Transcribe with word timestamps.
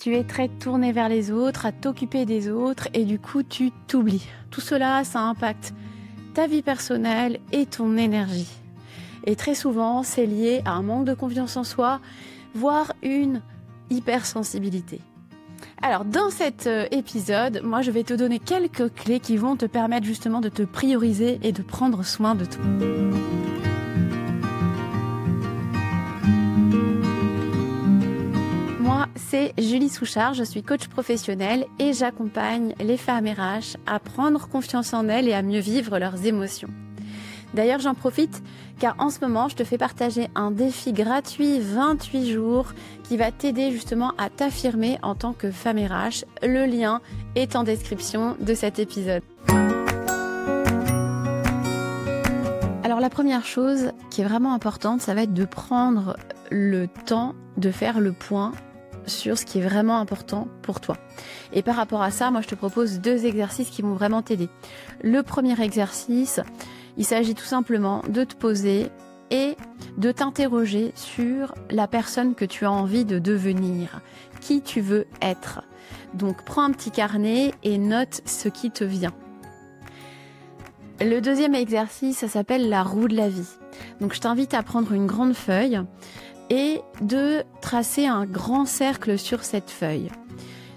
tu 0.00 0.16
es 0.16 0.24
très 0.24 0.48
tourné 0.48 0.92
vers 0.92 1.10
les 1.10 1.30
autres, 1.30 1.66
à 1.66 1.72
t'occuper 1.72 2.24
des 2.24 2.48
autres 2.50 2.88
et 2.94 3.04
du 3.04 3.18
coup 3.18 3.42
tu 3.42 3.70
t'oublies. 3.86 4.26
Tout 4.50 4.62
cela, 4.62 5.04
ça 5.04 5.20
impacte 5.20 5.74
ta 6.32 6.46
vie 6.46 6.62
personnelle 6.62 7.38
et 7.52 7.66
ton 7.66 7.98
énergie. 7.98 8.48
Et 9.26 9.36
très 9.36 9.54
souvent, 9.54 10.02
c'est 10.02 10.24
lié 10.24 10.62
à 10.64 10.72
un 10.72 10.82
manque 10.82 11.04
de 11.04 11.12
confiance 11.12 11.58
en 11.58 11.64
soi, 11.64 12.00
voire 12.54 12.94
une 13.02 13.42
hypersensibilité. 13.90 15.00
Alors 15.82 16.06
dans 16.06 16.30
cet 16.30 16.66
euh, 16.66 16.86
épisode, 16.90 17.60
moi 17.62 17.82
je 17.82 17.90
vais 17.90 18.04
te 18.04 18.14
donner 18.14 18.38
quelques 18.38 18.94
clés 18.94 19.20
qui 19.20 19.36
vont 19.36 19.56
te 19.56 19.66
permettre 19.66 20.06
justement 20.06 20.40
de 20.40 20.48
te 20.48 20.62
prioriser 20.62 21.38
et 21.42 21.52
de 21.52 21.62
prendre 21.62 22.02
soin 22.04 22.34
de 22.34 22.46
toi. 22.46 22.64
C'est 29.30 29.54
Julie 29.58 29.90
Souchard, 29.90 30.34
je 30.34 30.42
suis 30.42 30.64
coach 30.64 30.88
professionnel 30.88 31.64
et 31.78 31.92
j'accompagne 31.92 32.74
les 32.80 32.96
femmes 32.96 33.28
RH 33.28 33.76
à 33.86 34.00
prendre 34.00 34.48
confiance 34.48 34.92
en 34.92 35.08
elles 35.08 35.28
et 35.28 35.34
à 35.34 35.42
mieux 35.42 35.60
vivre 35.60 36.00
leurs 36.00 36.26
émotions. 36.26 36.68
D'ailleurs, 37.54 37.78
j'en 37.78 37.94
profite 37.94 38.42
car 38.80 38.96
en 38.98 39.08
ce 39.08 39.20
moment, 39.20 39.48
je 39.48 39.54
te 39.54 39.62
fais 39.62 39.78
partager 39.78 40.26
un 40.34 40.50
défi 40.50 40.92
gratuit 40.92 41.60
28 41.60 42.32
jours 42.32 42.72
qui 43.04 43.16
va 43.16 43.30
t'aider 43.30 43.70
justement 43.70 44.14
à 44.18 44.30
t'affirmer 44.30 44.98
en 45.02 45.14
tant 45.14 45.32
que 45.32 45.52
femme 45.52 45.78
RH. 45.78 46.24
Le 46.42 46.66
lien 46.66 47.00
est 47.36 47.54
en 47.54 47.62
description 47.62 48.36
de 48.40 48.54
cet 48.54 48.80
épisode. 48.80 49.22
Alors 52.82 52.98
la 52.98 53.10
première 53.10 53.44
chose 53.44 53.92
qui 54.10 54.22
est 54.22 54.26
vraiment 54.26 54.54
importante, 54.54 55.00
ça 55.00 55.14
va 55.14 55.22
être 55.22 55.34
de 55.34 55.44
prendre 55.44 56.16
le 56.50 56.88
temps 56.88 57.36
de 57.58 57.70
faire 57.70 58.00
le 58.00 58.10
point 58.10 58.50
sur 59.06 59.38
ce 59.38 59.44
qui 59.44 59.58
est 59.58 59.62
vraiment 59.62 59.98
important 59.98 60.48
pour 60.62 60.80
toi. 60.80 60.96
Et 61.52 61.62
par 61.62 61.76
rapport 61.76 62.02
à 62.02 62.10
ça, 62.10 62.30
moi 62.30 62.40
je 62.40 62.48
te 62.48 62.54
propose 62.54 63.00
deux 63.00 63.26
exercices 63.26 63.70
qui 63.70 63.82
vont 63.82 63.94
vraiment 63.94 64.22
t'aider. 64.22 64.48
Le 65.02 65.22
premier 65.22 65.60
exercice, 65.60 66.40
il 66.96 67.04
s'agit 67.04 67.34
tout 67.34 67.44
simplement 67.44 68.02
de 68.08 68.24
te 68.24 68.34
poser 68.34 68.90
et 69.30 69.56
de 69.96 70.12
t'interroger 70.12 70.92
sur 70.94 71.54
la 71.70 71.86
personne 71.86 72.34
que 72.34 72.44
tu 72.44 72.64
as 72.64 72.72
envie 72.72 73.04
de 73.04 73.18
devenir, 73.18 74.00
qui 74.40 74.60
tu 74.60 74.80
veux 74.80 75.06
être. 75.22 75.62
Donc 76.14 76.44
prends 76.44 76.62
un 76.62 76.72
petit 76.72 76.90
carnet 76.90 77.52
et 77.62 77.78
note 77.78 78.22
ce 78.24 78.48
qui 78.48 78.70
te 78.70 78.84
vient. 78.84 79.14
Le 81.00 81.20
deuxième 81.20 81.54
exercice, 81.54 82.18
ça 82.18 82.28
s'appelle 82.28 82.68
la 82.68 82.82
roue 82.82 83.08
de 83.08 83.16
la 83.16 83.28
vie. 83.28 83.48
Donc 84.00 84.12
je 84.12 84.20
t'invite 84.20 84.52
à 84.52 84.62
prendre 84.62 84.92
une 84.92 85.06
grande 85.06 85.34
feuille 85.34 85.80
et 86.50 86.82
de 87.00 87.44
tracer 87.60 88.06
un 88.06 88.26
grand 88.26 88.66
cercle 88.66 89.18
sur 89.18 89.44
cette 89.44 89.70
feuille. 89.70 90.10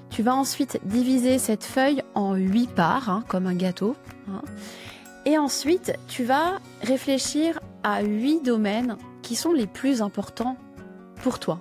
Tu 0.10 0.22
vas 0.22 0.36
ensuite 0.36 0.80
diviser 0.86 1.40
cette 1.40 1.64
feuille 1.64 2.04
en 2.14 2.36
huit 2.36 2.70
parts, 2.70 3.10
hein, 3.10 3.24
comme 3.28 3.48
un 3.48 3.56
gâteau. 3.56 3.96
Hein. 4.30 4.42
Et 5.26 5.38
ensuite, 5.38 5.94
tu 6.08 6.24
vas 6.24 6.60
réfléchir 6.82 7.60
à 7.82 8.04
huit 8.04 8.42
domaines 8.44 8.98
qui 9.24 9.36
sont 9.36 9.54
les 9.54 9.68
plus 9.68 10.02
importants 10.02 10.58
pour 11.24 11.40
toi. 11.40 11.60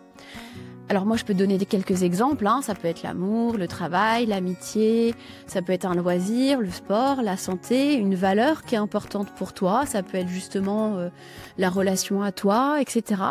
Alors 0.92 1.06
moi, 1.06 1.16
je 1.16 1.24
peux 1.24 1.32
donner 1.32 1.56
quelques 1.64 2.02
exemples. 2.02 2.46
Hein. 2.46 2.60
Ça 2.60 2.74
peut 2.74 2.86
être 2.86 3.02
l'amour, 3.02 3.56
le 3.56 3.66
travail, 3.66 4.26
l'amitié. 4.26 5.14
Ça 5.46 5.62
peut 5.62 5.72
être 5.72 5.86
un 5.86 5.94
loisir, 5.94 6.60
le 6.60 6.70
sport, 6.70 7.22
la 7.22 7.38
santé, 7.38 7.94
une 7.94 8.14
valeur 8.14 8.62
qui 8.62 8.74
est 8.74 8.78
importante 8.78 9.34
pour 9.34 9.54
toi. 9.54 9.86
Ça 9.86 10.02
peut 10.02 10.18
être 10.18 10.28
justement 10.28 10.98
euh, 10.98 11.08
la 11.56 11.70
relation 11.70 12.20
à 12.22 12.30
toi, 12.30 12.76
etc. 12.78 13.22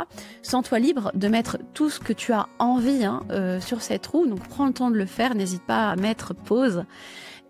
Sens-toi 0.42 0.80
libre 0.80 1.12
de 1.14 1.28
mettre 1.28 1.60
tout 1.76 1.92
ce 1.92 2.00
que 2.00 2.14
tu 2.14 2.34
as 2.34 2.48
envie 2.58 3.06
hein, 3.06 3.22
euh, 3.30 3.60
sur 3.60 3.84
cette 3.84 4.08
roue. 4.08 4.26
Donc 4.26 4.40
prends 4.50 4.66
le 4.66 4.74
temps 4.74 4.90
de 4.90 4.98
le 4.98 5.06
faire. 5.06 5.36
N'hésite 5.36 5.62
pas 5.62 5.92
à 5.92 5.96
mettre 5.96 6.34
pause 6.34 6.84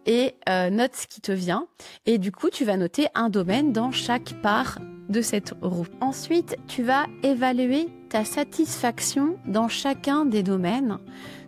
et 0.05 0.35
euh, 0.49 0.69
note 0.69 0.93
ce 0.93 1.07
qui 1.07 1.21
te 1.21 1.31
vient. 1.31 1.67
Et 2.05 2.17
du 2.17 2.33
coup, 2.33 2.49
tu 2.49 2.65
vas 2.65 2.75
noter 2.75 3.07
un 3.15 3.29
domaine 3.29 3.71
dans 3.71 3.91
chaque 3.91 4.33
part 4.41 4.77
de 5.11 5.21
cette 5.21 5.53
roue. 5.61 5.85
Ensuite, 5.99 6.57
tu 6.67 6.83
vas 6.83 7.05
évaluer 7.23 7.87
ta 8.09 8.25
satisfaction 8.25 9.37
dans 9.45 9.67
chacun 9.67 10.25
des 10.25 10.43
domaines 10.43 10.97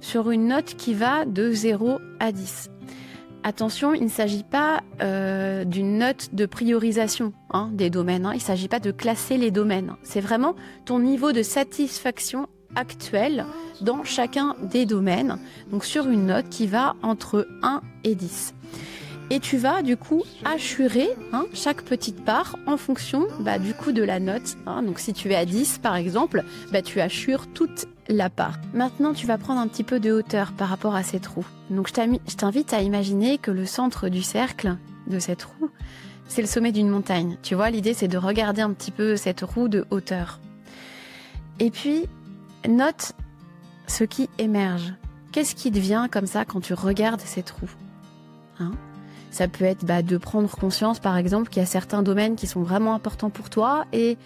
sur 0.01 0.31
une 0.31 0.47
note 0.47 0.75
qui 0.75 0.93
va 0.93 1.25
de 1.25 1.51
0 1.51 1.99
à 2.19 2.31
10. 2.31 2.69
Attention, 3.45 3.93
il 3.93 4.03
ne 4.03 4.09
s'agit 4.09 4.43
pas 4.43 4.81
euh, 5.01 5.65
d'une 5.65 5.97
note 5.97 6.33
de 6.33 6.45
priorisation 6.45 7.33
hein, 7.51 7.69
des 7.73 7.89
domaines. 7.89 8.25
Hein. 8.25 8.31
Il 8.33 8.37
ne 8.37 8.41
s'agit 8.41 8.69
pas 8.69 8.79
de 8.79 8.91
classer 8.91 9.37
les 9.37 9.51
domaines. 9.51 9.95
C'est 10.01 10.21
vraiment 10.21 10.55
ton 10.85 10.99
niveau 10.99 11.33
de 11.33 11.43
satisfaction 11.43 12.47
actuel 12.75 13.45
dans 13.81 14.03
chacun 14.03 14.55
des 14.61 14.85
domaines. 14.85 15.37
Donc 15.71 15.83
sur 15.83 16.07
une 16.07 16.27
note 16.27 16.49
qui 16.49 16.67
va 16.67 16.95
entre 17.03 17.47
1 17.63 17.81
et 18.05 18.15
10. 18.15 18.53
Et 19.33 19.39
tu 19.39 19.57
vas 19.57 19.81
du 19.81 19.97
coup 19.97 20.21
assurer 20.45 21.09
hein, 21.31 21.45
chaque 21.55 21.81
petite 21.81 22.23
part 22.23 22.55
en 22.67 22.77
fonction 22.77 23.25
bah, 23.39 23.57
du 23.57 23.73
coup 23.73 23.91
de 23.91 24.03
la 24.03 24.19
note. 24.19 24.57
Hein. 24.67 24.83
Donc 24.83 24.99
si 24.99 25.11
tu 25.11 25.31
es 25.31 25.35
à 25.35 25.43
10 25.43 25.79
par 25.79 25.95
exemple, 25.95 26.43
bah, 26.71 26.83
tu 26.83 27.01
assures 27.01 27.47
toute 27.51 27.87
la 28.07 28.29
part. 28.29 28.59
Maintenant 28.75 29.11
tu 29.11 29.25
vas 29.25 29.39
prendre 29.39 29.59
un 29.59 29.67
petit 29.67 29.83
peu 29.83 29.99
de 29.99 30.11
hauteur 30.11 30.51
par 30.51 30.69
rapport 30.69 30.93
à 30.93 31.01
cette 31.01 31.25
roue. 31.25 31.47
Donc 31.71 31.87
je 31.87 32.35
t'invite 32.35 32.73
à 32.73 32.81
imaginer 32.81 33.39
que 33.39 33.49
le 33.49 33.65
centre 33.65 34.07
du 34.07 34.21
cercle 34.21 34.77
de 35.07 35.17
cette 35.17 35.41
roue, 35.41 35.71
c'est 36.27 36.41
le 36.41 36.47
sommet 36.47 36.71
d'une 36.71 36.89
montagne. 36.89 37.37
Tu 37.41 37.55
vois, 37.55 37.71
l'idée 37.71 37.95
c'est 37.95 38.07
de 38.07 38.19
regarder 38.19 38.61
un 38.61 38.71
petit 38.71 38.91
peu 38.91 39.15
cette 39.15 39.41
roue 39.41 39.67
de 39.67 39.87
hauteur. 39.89 40.41
Et 41.59 41.71
puis, 41.71 42.05
note 42.69 43.13
ce 43.87 44.03
qui 44.03 44.29
émerge. 44.37 44.93
Qu'est-ce 45.31 45.55
qui 45.55 45.71
devient 45.71 46.05
comme 46.11 46.27
ça 46.27 46.45
quand 46.45 46.61
tu 46.61 46.75
regardes 46.75 47.21
cette 47.21 47.49
roue 47.49 47.71
hein? 48.59 48.73
Ça 49.33 49.47
peut 49.47 49.65
être 49.65 49.83
bah, 49.83 50.03
de 50.03 50.17
prendre 50.17 50.49
conscience, 50.49 50.99
par 50.99 51.17
exemple, 51.17 51.49
qu'il 51.49 51.59
y 51.59 51.63
a 51.63 51.67
certains 51.67 52.03
domaines 52.03 52.35
qui 52.35 52.45
sont 52.45 52.61
vraiment 52.61 52.93
importants 52.93 53.31
pour 53.31 53.49
toi 53.49 53.85
et 53.91 54.17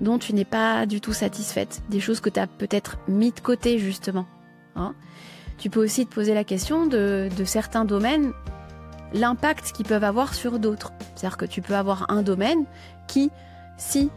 dont 0.00 0.18
tu 0.18 0.34
n'es 0.34 0.44
pas 0.44 0.86
du 0.86 1.00
tout 1.00 1.12
satisfaite. 1.12 1.82
Des 1.90 1.98
choses 1.98 2.20
que 2.20 2.30
tu 2.30 2.38
as 2.38 2.46
peut-être 2.46 2.98
mis 3.08 3.32
de 3.32 3.40
côté, 3.40 3.78
justement. 3.78 4.26
Hein. 4.76 4.94
tu 5.58 5.68
peux 5.68 5.82
aussi 5.82 6.06
te 6.06 6.14
poser 6.14 6.32
la 6.32 6.44
question 6.44 6.86
de, 6.86 7.28
certains 7.44 7.84
domaines, 7.84 8.32
l'impact 9.12 9.72
qu'ils 9.72 9.84
peuvent 9.84 10.04
avoir 10.04 10.32
sur 10.32 10.60
d'autres. 10.60 10.92
C'est-à-dire 11.16 11.36
que 11.36 11.44
tu 11.44 11.60
peux 11.60 11.74
avoir 11.74 12.06
un 12.08 12.22
domaine 12.22 12.66
qui, 13.08 13.32
si 13.78 14.10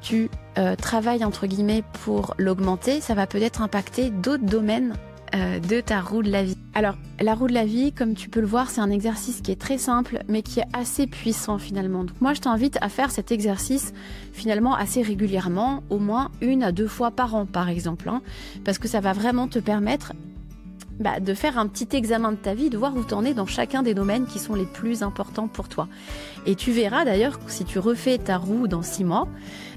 tu 0.00 0.30
euh, 0.58 0.74
travailles 0.74 1.24
entre 1.24 1.46
guillemets 1.46 1.84
pour 2.04 2.34
l'augmenter, 2.38 3.00
ça 3.00 3.14
va 3.14 3.28
peut-être 3.28 3.62
impacter 3.62 4.10
d'autres 4.10 4.44
domaines 4.44 4.94
de 5.32 5.80
ta 5.80 6.00
roue 6.00 6.22
de 6.22 6.30
la 6.30 6.42
vie. 6.42 6.56
Alors, 6.74 6.96
la 7.20 7.34
roue 7.34 7.48
de 7.48 7.52
la 7.52 7.64
vie, 7.64 7.92
comme 7.92 8.14
tu 8.14 8.28
peux 8.28 8.40
le 8.40 8.46
voir, 8.46 8.70
c'est 8.70 8.80
un 8.80 8.90
exercice 8.90 9.40
qui 9.40 9.52
est 9.52 9.60
très 9.60 9.78
simple, 9.78 10.22
mais 10.28 10.42
qui 10.42 10.60
est 10.60 10.66
assez 10.72 11.06
puissant 11.06 11.58
finalement. 11.58 12.04
Donc 12.04 12.20
moi, 12.20 12.32
je 12.34 12.40
t'invite 12.40 12.78
à 12.80 12.88
faire 12.88 13.10
cet 13.10 13.32
exercice 13.32 13.92
finalement 14.32 14.74
assez 14.74 15.02
régulièrement, 15.02 15.82
au 15.90 15.98
moins 15.98 16.30
une 16.40 16.62
à 16.62 16.72
deux 16.72 16.88
fois 16.88 17.10
par 17.10 17.34
an, 17.34 17.46
par 17.46 17.68
exemple, 17.68 18.08
hein, 18.08 18.22
parce 18.64 18.78
que 18.78 18.88
ça 18.88 19.00
va 19.00 19.12
vraiment 19.12 19.48
te 19.48 19.58
permettre 19.58 20.12
bah, 21.00 21.18
de 21.18 21.32
faire 21.32 21.58
un 21.58 21.66
petit 21.66 21.96
examen 21.96 22.32
de 22.32 22.36
ta 22.36 22.52
vie, 22.52 22.68
de 22.68 22.76
voir 22.76 22.94
où 22.94 23.02
tu 23.02 23.14
en 23.14 23.24
es 23.24 23.32
dans 23.32 23.46
chacun 23.46 23.82
des 23.82 23.94
domaines 23.94 24.26
qui 24.26 24.38
sont 24.38 24.54
les 24.54 24.66
plus 24.66 25.02
importants 25.02 25.48
pour 25.48 25.68
toi. 25.68 25.88
Et 26.44 26.54
tu 26.54 26.72
verras 26.72 27.06
d'ailleurs, 27.06 27.40
si 27.46 27.64
tu 27.64 27.78
refais 27.78 28.18
ta 28.18 28.36
roue 28.36 28.68
dans 28.68 28.82
six 28.82 29.04
mois, 29.04 29.26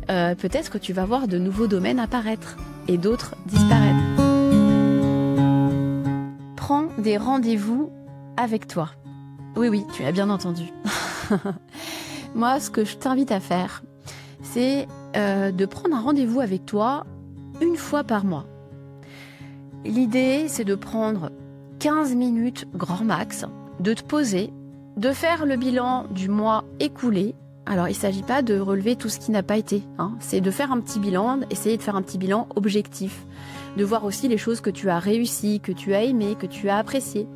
euh, 0.10 0.36
peut-être 0.36 0.70
que 0.70 0.78
tu 0.78 0.92
vas 0.92 1.06
voir 1.06 1.30
de 1.30 1.38
nouveaux 1.38 1.68
domaines 1.68 2.00
apparaître 2.00 2.58
et 2.90 2.98
d'autres 2.98 3.36
disparaître 3.46 4.03
prends 6.66 6.88
des 6.98 7.18
rendez-vous 7.18 7.92
avec 8.38 8.70
toi. 8.70 8.92
Oui, 9.58 9.68
oui, 9.68 9.86
tu 9.92 10.06
as 10.06 10.14
bien 10.14 10.30
entendu. 10.30 10.64
Moi, 12.36 12.62
ce 12.62 12.70
que 12.70 12.86
je 12.86 12.96
t'invite 12.96 13.34
à 13.34 13.42
faire, 13.42 13.84
c'est 14.42 14.88
euh, 15.18 15.52
de 15.52 15.66
prendre 15.66 15.94
un 15.94 16.00
rendez-vous 16.00 16.40
avec 16.40 16.66
toi 16.66 17.06
une 17.60 17.76
fois 17.76 18.06
par 18.06 18.24
mois. 18.24 18.46
L'idée, 19.84 20.46
c'est 20.48 20.64
de 20.64 20.76
prendre 20.76 21.34
15 21.80 22.16
minutes 22.16 22.66
grand 22.74 23.04
max, 23.04 23.44
de 23.82 23.94
te 23.94 24.04
poser, 24.04 24.54
de 24.96 25.12
faire 25.12 25.46
le 25.46 25.58
bilan 25.58 26.06
du 26.12 26.30
mois 26.30 26.64
écoulé. 26.80 27.36
Alors, 27.66 27.90
il 27.90 27.92
ne 27.92 27.98
s'agit 27.98 28.24
pas 28.24 28.42
de 28.42 28.58
relever 28.58 28.96
tout 28.96 29.10
ce 29.10 29.20
qui 29.20 29.32
n'a 29.32 29.44
pas 29.44 29.58
été, 29.58 29.84
hein. 29.98 30.14
c'est 30.22 30.40
de 30.40 30.50
faire 30.50 30.72
un 30.72 30.80
petit 30.80 31.02
bilan, 31.02 31.42
essayer 31.50 31.76
de 31.76 31.82
faire 31.82 31.98
un 31.98 32.02
petit 32.02 32.18
bilan 32.18 32.48
objectif 32.56 33.26
de 33.78 33.84
voir 33.84 34.06
aussi 34.06 34.28
les 34.28 34.38
choses 34.38 34.62
que 34.62 34.70
tu 34.70 34.90
as 34.90 35.00
réussi, 35.00 35.60
que 35.60 35.72
tu 35.72 35.94
as 35.94 36.04
aimé, 36.04 36.36
que 36.40 36.46
tu 36.46 36.70
as 36.70 36.78
apprécié. 36.78 37.28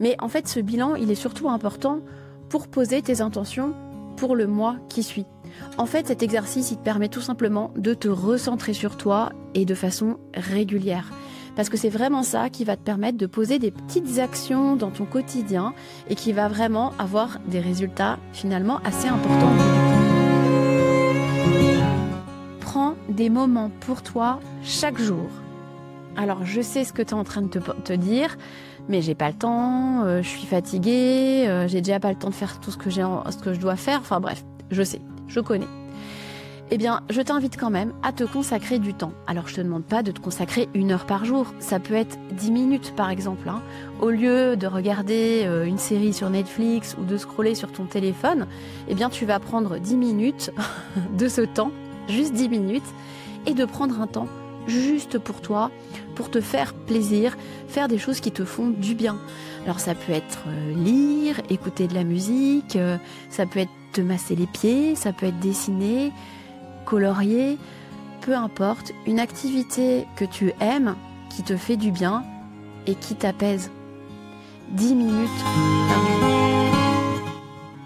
Mais 0.00 0.16
en 0.20 0.28
fait, 0.28 0.48
ce 0.48 0.60
bilan, 0.60 0.94
il 0.94 1.10
est 1.10 1.16
surtout 1.16 1.48
important 1.48 2.00
pour 2.48 2.68
poser 2.68 3.02
tes 3.02 3.20
intentions 3.20 3.74
pour 4.16 4.34
le 4.34 4.46
mois 4.46 4.76
qui 4.88 5.02
suit. 5.02 5.26
En 5.76 5.86
fait, 5.86 6.08
cet 6.08 6.22
exercice, 6.22 6.70
il 6.70 6.76
te 6.76 6.82
permet 6.82 7.08
tout 7.08 7.20
simplement 7.20 7.72
de 7.76 7.94
te 7.94 8.08
recentrer 8.08 8.72
sur 8.72 8.96
toi 8.96 9.30
et 9.54 9.64
de 9.64 9.74
façon 9.74 10.18
régulière. 10.34 11.10
Parce 11.56 11.68
que 11.68 11.76
c'est 11.76 11.88
vraiment 11.88 12.22
ça 12.22 12.50
qui 12.50 12.64
va 12.64 12.76
te 12.76 12.82
permettre 12.82 13.18
de 13.18 13.26
poser 13.26 13.58
des 13.58 13.72
petites 13.72 14.18
actions 14.18 14.76
dans 14.76 14.90
ton 14.90 15.04
quotidien 15.04 15.74
et 16.08 16.14
qui 16.14 16.32
va 16.32 16.48
vraiment 16.48 16.92
avoir 16.98 17.38
des 17.48 17.60
résultats 17.60 18.18
finalement 18.32 18.78
assez 18.84 19.08
importants. 19.08 19.52
Prends 22.60 22.94
des 23.08 23.28
moments 23.28 23.70
pour 23.80 24.02
toi 24.02 24.38
chaque 24.62 25.00
jour 25.00 25.28
Alors 26.18 26.44
je 26.44 26.60
sais 26.60 26.82
ce 26.82 26.92
que 26.92 27.00
tu 27.00 27.10
es 27.10 27.14
en 27.14 27.22
train 27.22 27.42
de 27.42 27.48
te, 27.48 27.92
dire, 27.92 28.36
mais 28.88 29.02
j'ai 29.02 29.14
pas 29.14 29.28
le 29.28 29.36
temps, 29.36 30.02
euh, 30.02 30.20
je 30.20 30.28
suis 30.28 30.46
fatiguée, 30.46 31.46
euh, 31.46 31.68
j'ai 31.68 31.80
déjà 31.80 32.00
pas 32.00 32.10
le 32.10 32.18
temps 32.18 32.28
de 32.28 32.34
faire 32.34 32.58
tout 32.58 32.72
ce 32.72 32.76
que, 32.76 32.90
j'ai, 32.90 33.04
ce 33.30 33.36
que 33.36 33.54
je 33.54 33.60
dois 33.60 33.76
faire. 33.76 34.00
Enfin 34.00 34.18
bref, 34.18 34.44
je 34.72 34.82
sais, 34.82 35.00
je 35.28 35.38
connais 35.38 35.68
eh 36.70 36.76
bien, 36.76 37.00
je 37.08 37.22
t'invite 37.22 37.56
quand 37.56 37.70
même 37.70 37.94
à 38.02 38.12
te 38.12 38.24
consacrer 38.24 38.78
du 38.78 38.92
temps. 38.92 39.14
Alors, 39.26 39.48
je 39.48 39.54
te 39.54 39.62
demande 39.62 39.84
pas 39.84 40.02
de 40.02 40.10
te 40.10 40.20
consacrer 40.20 40.68
une 40.74 40.90
heure 40.90 41.06
par 41.06 41.24
jour. 41.24 41.54
Ça 41.60 41.80
peut 41.80 41.94
être 41.94 42.18
dix 42.32 42.50
minutes, 42.50 42.92
par 42.94 43.08
exemple. 43.08 43.48
Hein. 43.48 43.62
Au 44.02 44.10
lieu 44.10 44.54
de 44.54 44.66
regarder 44.66 45.44
euh, 45.46 45.64
une 45.64 45.78
série 45.78 46.12
sur 46.12 46.28
Netflix 46.28 46.94
ou 47.00 47.06
de 47.06 47.16
scroller 47.16 47.54
sur 47.54 47.72
ton 47.72 47.84
téléphone, 47.84 48.46
eh 48.86 48.94
bien, 48.94 49.08
tu 49.08 49.24
vas 49.24 49.38
prendre 49.38 49.78
dix 49.78 49.96
minutes 49.96 50.50
de 51.16 51.28
ce 51.28 51.40
temps, 51.40 51.70
juste 52.06 52.34
dix 52.34 52.50
minutes, 52.50 52.84
et 53.46 53.54
de 53.54 53.64
prendre 53.64 53.98
un 53.98 54.06
temps 54.06 54.28
juste 54.68 55.18
pour 55.18 55.40
toi, 55.40 55.70
pour 56.14 56.30
te 56.30 56.40
faire 56.40 56.74
plaisir, 56.74 57.36
faire 57.68 57.88
des 57.88 57.98
choses 57.98 58.20
qui 58.20 58.30
te 58.30 58.44
font 58.44 58.68
du 58.68 58.94
bien. 58.94 59.18
Alors 59.64 59.80
ça 59.80 59.94
peut 59.94 60.12
être 60.12 60.44
euh, 60.46 60.74
lire, 60.74 61.40
écouter 61.50 61.88
de 61.88 61.94
la 61.94 62.04
musique, 62.04 62.76
euh, 62.76 62.96
ça 63.30 63.46
peut 63.46 63.60
être 63.60 63.70
te 63.92 64.00
masser 64.00 64.36
les 64.36 64.46
pieds, 64.46 64.94
ça 64.94 65.12
peut 65.12 65.26
être 65.26 65.38
dessiner, 65.40 66.12
colorier, 66.84 67.58
peu 68.20 68.34
importe, 68.34 68.92
une 69.06 69.18
activité 69.20 70.06
que 70.16 70.24
tu 70.24 70.52
aimes, 70.60 70.96
qui 71.34 71.42
te 71.42 71.56
fait 71.56 71.76
du 71.76 71.90
bien 71.90 72.22
et 72.86 72.94
qui 72.94 73.14
t'apaise. 73.14 73.70
10 74.70 74.94
minutes 74.94 75.28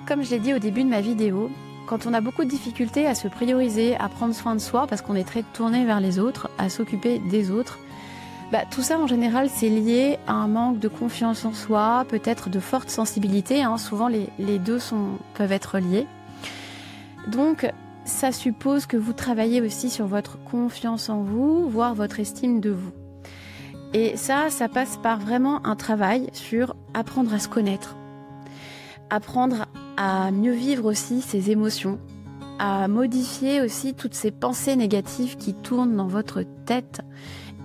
Comme 0.07 0.25
je 0.25 0.31
l'ai 0.31 0.41
dit 0.41 0.53
au 0.53 0.59
début 0.59 0.83
de 0.83 0.89
ma 0.89 1.01
vidéo, 1.01 1.51
quand 1.87 2.07
on 2.07 2.15
a 2.15 2.21
beaucoup 2.21 2.45
de 2.45 2.49
difficultés 2.49 3.07
à 3.07 3.15
se 3.15 3.29
prioriser, 3.29 3.97
à 3.97 4.09
prendre 4.09 4.35
soin 4.35 4.55
de 4.55 4.61
soi, 4.61 4.87
parce 4.87 5.03
qu'on 5.03 5.15
est 5.15 5.25
très 5.25 5.43
tourné 5.43 5.85
vers 5.85 6.01
les 6.01 6.19
autres, 6.19 6.51
à 6.59 6.69
s'occuper 6.69 7.19
des 7.19 7.51
autres, 7.51 7.79
bah, 8.53 8.65
tout 8.71 8.83
ça 8.83 8.99
en 8.99 9.07
général 9.07 9.49
c'est 9.49 9.71
lié 9.71 10.19
à 10.27 10.35
un 10.35 10.47
manque 10.47 10.79
de 10.79 10.89
confiance 10.89 11.47
en 11.47 11.55
soi, 11.55 12.05
peut-être 12.09 12.51
de 12.51 12.61
forte 12.61 12.91
sensibilité, 12.91 13.63
hein. 13.63 13.79
souvent 13.79 14.09
les, 14.09 14.59
deux 14.59 14.79
peuvent 15.33 15.53
être 15.53 15.79
liés. 15.79 16.07
Donc 17.29 17.67
ça 18.05 18.31
suppose 18.31 18.85
que 18.85 18.99
vous 18.99 19.15
travaillez 19.15 19.63
aussi 19.63 19.89
sur 19.89 20.07
votre 20.07 20.39
confiance 20.45 21.09
en 21.09 21.23
vous, 21.23 21.67
voire 21.69 21.95
votre 21.95 22.21
estime 22.21 22.61
de 22.61 22.71
vous. 22.71 22.93
Et 23.95 24.19
ça, 24.19 24.51
ça 24.51 24.69
passe 24.69 24.99
par 24.99 25.19
vraiment 25.19 25.65
un 25.67 25.77
travail 25.77 26.29
sur 26.35 26.77
apprendre 26.93 27.33
à 27.33 27.39
se 27.39 27.49
connaître, 27.49 27.97
apprendre 29.13 29.67
à 29.99 30.31
mieux 30.31 30.55
vivre 30.55 30.87
aussi 30.87 31.21
ses 31.21 31.51
émotions, 31.51 32.01
à 32.59 32.89
modifier 32.89 33.61
aussi 33.61 33.93
toutes 33.93 34.15
ces 34.15 34.31
pensées 34.31 34.75
négatives 34.75 35.37
qui 35.37 35.53
tournent 35.53 35.97
dans 35.97 36.07
votre 36.07 36.43
tête 36.65 37.03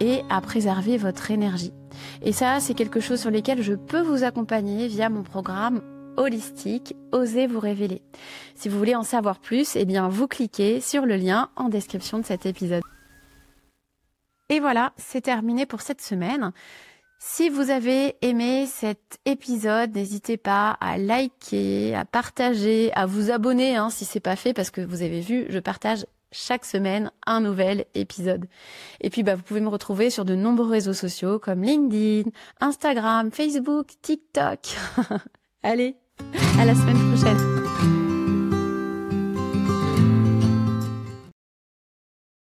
et 0.01 0.23
à 0.29 0.41
préserver 0.41 0.97
votre 0.97 1.31
énergie. 1.31 1.73
Et 2.21 2.33
ça, 2.33 2.59
c'est 2.59 2.73
quelque 2.73 2.99
chose 2.99 3.21
sur 3.21 3.31
lequel 3.31 3.61
je 3.61 3.73
peux 3.73 4.01
vous 4.01 4.25
accompagner 4.25 4.87
via 4.87 5.09
mon 5.09 5.23
programme 5.23 5.81
holistique, 6.17 6.95
osez 7.13 7.47
vous 7.47 7.61
révéler. 7.61 8.01
Si 8.55 8.67
vous 8.67 8.77
voulez 8.77 8.95
en 8.95 9.03
savoir 9.03 9.39
plus, 9.39 9.77
eh 9.77 9.85
bien 9.85 10.09
vous 10.09 10.27
cliquez 10.27 10.81
sur 10.81 11.05
le 11.05 11.15
lien 11.15 11.49
en 11.55 11.69
description 11.69 12.19
de 12.19 12.25
cet 12.25 12.45
épisode. 12.45 12.83
Et 14.49 14.59
voilà, 14.59 14.93
c'est 14.97 15.21
terminé 15.21 15.65
pour 15.65 15.81
cette 15.81 16.01
semaine. 16.01 16.51
Si 17.19 17.49
vous 17.49 17.71
avez 17.71 18.15
aimé 18.21 18.67
cet 18.67 19.19
épisode, 19.25 19.95
n'hésitez 19.95 20.37
pas 20.37 20.77
à 20.79 20.97
liker, 20.97 21.95
à 21.95 22.05
partager, 22.05 22.91
à 22.93 23.05
vous 23.07 23.31
abonner 23.31 23.75
hein, 23.75 23.89
si 23.89 24.05
c'est 24.05 24.19
pas 24.19 24.35
fait 24.35 24.53
parce 24.53 24.69
que 24.69 24.81
vous 24.81 25.01
avez 25.01 25.21
vu, 25.21 25.47
je 25.49 25.57
partage 25.57 26.05
chaque 26.31 26.65
semaine 26.65 27.11
un 27.25 27.41
nouvel 27.41 27.85
épisode. 27.95 28.45
Et 29.01 29.09
puis 29.09 29.23
bah, 29.23 29.35
vous 29.35 29.41
pouvez 29.41 29.61
me 29.61 29.69
retrouver 29.69 30.09
sur 30.09 30.25
de 30.25 30.35
nombreux 30.35 30.69
réseaux 30.69 30.93
sociaux 30.93 31.39
comme 31.39 31.63
LinkedIn, 31.63 32.29
Instagram, 32.59 33.31
Facebook, 33.31 33.87
TikTok. 34.01 34.59
Allez, 35.63 35.95
à 36.59 36.65
la 36.65 36.75
semaine 36.75 37.13
prochaine. 37.13 37.56